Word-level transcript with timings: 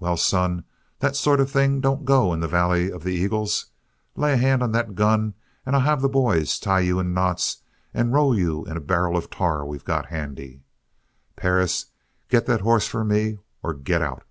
Well, 0.00 0.16
son, 0.16 0.64
that 0.98 1.14
sort 1.14 1.38
of 1.38 1.52
thing 1.52 1.80
don't 1.80 2.04
go 2.04 2.34
in 2.34 2.40
the 2.40 2.48
Valley 2.48 2.90
of 2.90 3.04
the 3.04 3.14
Eagles. 3.14 3.66
Lay 4.16 4.32
a 4.32 4.36
hand 4.36 4.60
on 4.60 4.72
that 4.72 4.96
gun 4.96 5.34
and 5.64 5.76
I'll 5.76 5.82
have 5.82 6.02
the 6.02 6.08
boys 6.08 6.58
tie 6.58 6.80
you 6.80 6.98
in 6.98 7.14
knots 7.14 7.58
and 7.94 8.12
roll 8.12 8.36
you 8.36 8.64
in 8.64 8.76
a 8.76 8.80
barrel 8.80 9.16
of 9.16 9.30
tar 9.30 9.64
we 9.64 9.78
got 9.78 10.06
handy. 10.06 10.64
Perris, 11.36 11.92
get 12.28 12.46
that 12.46 12.62
hoss 12.62 12.88
for 12.88 13.04
me, 13.04 13.38
or 13.62 13.72
get 13.72 14.02
out!" 14.02 14.24